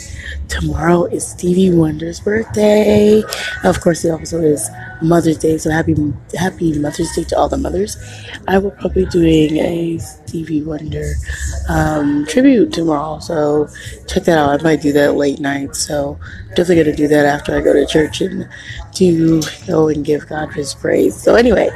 Tomorrow 0.50 1.06
is 1.06 1.25
Stevie 1.25 1.72
Wonder's 1.72 2.20
birthday. 2.20 3.24
Of 3.63 3.80
course, 3.80 4.04
it 4.04 4.10
also 4.10 4.42
is 4.42 4.70
Mother's 5.01 5.38
Day, 5.38 5.58
so 5.58 5.72
happy 5.72 5.96
happy 6.38 6.78
Mother's 6.78 7.10
Day 7.16 7.24
to 7.24 7.38
all 7.38 7.48
the 7.48 7.58
mothers. 7.58 7.96
I 8.50 8.58
will 8.58 8.72
probably 8.72 9.06
be 9.06 9.12
doing 9.12 9.58
a 9.58 9.98
Stevie 10.00 10.63
Wonder 10.63 11.13
um, 11.70 12.25
tribute 12.25 12.74
tomorrow, 12.74 13.20
so 13.20 13.70
check 14.06 14.24
that 14.24 14.38
out. 14.38 14.60
I 14.60 14.63
might 14.63 14.82
do 14.82 14.92
that 14.92 15.16
late 15.16 15.40
night, 15.40 15.74
so 15.74 16.20
definitely 16.50 16.84
gonna 16.84 16.98
do 16.98 17.08
that 17.08 17.25
after 17.25 17.56
I 17.56 17.62
go 17.62 17.72
to 17.72 17.86
church 17.86 18.20
and 18.20 18.50
do 18.94 19.42
go 19.66 19.88
and 19.88 20.04
give 20.04 20.28
God 20.28 20.51
His 20.54 20.74
praise. 20.74 21.16
So 21.16 21.36
anyway 21.36 21.70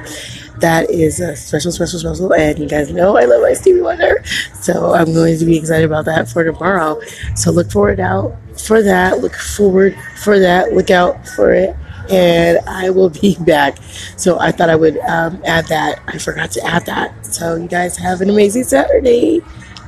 that 0.59 0.89
is 0.89 1.19
a 1.19 1.35
special, 1.35 1.71
special, 1.71 1.99
special. 1.99 2.33
And 2.33 2.59
you 2.59 2.67
guys 2.67 2.91
know 2.91 3.17
I 3.17 3.25
love 3.25 3.41
my 3.41 3.53
Stevie 3.53 3.81
Wonder. 3.81 4.23
So 4.61 4.93
I'm 4.93 5.13
going 5.13 5.37
to 5.37 5.45
be 5.45 5.57
excited 5.57 5.85
about 5.85 6.05
that 6.05 6.29
for 6.29 6.43
tomorrow. 6.43 6.99
So 7.35 7.51
look 7.51 7.71
forward 7.71 7.99
out 7.99 8.35
for 8.59 8.81
that. 8.81 9.19
Look 9.19 9.35
forward 9.35 9.97
for 10.23 10.39
that. 10.39 10.73
Look 10.73 10.89
out 10.89 11.27
for 11.29 11.53
it. 11.53 11.75
And 12.09 12.59
I 12.67 12.89
will 12.89 13.09
be 13.09 13.37
back. 13.45 13.77
So 14.17 14.39
I 14.39 14.51
thought 14.51 14.69
I 14.69 14.75
would 14.75 14.97
um, 14.99 15.41
add 15.45 15.67
that. 15.67 16.01
I 16.07 16.17
forgot 16.17 16.51
to 16.51 16.65
add 16.65 16.85
that. 16.85 17.25
So 17.25 17.55
you 17.55 17.67
guys 17.67 17.97
have 17.97 18.21
an 18.21 18.29
amazing 18.29 18.63
Saturday. 18.63 19.41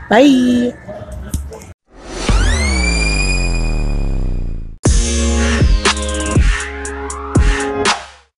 Bye. 0.10 0.74